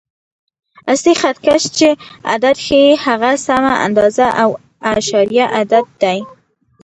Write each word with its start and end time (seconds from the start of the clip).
اصلي 0.93 1.13
خط 1.21 1.37
کش 1.45 1.63
چې 1.77 1.87
عدد 2.31 2.55
ښیي، 2.65 2.87
هغه 3.05 3.31
سمه 3.45 3.73
اندازه 3.85 4.27
او 4.41 4.49
اعشاریه 4.89 5.45
عدد 5.59 5.85
دی. 6.01 6.19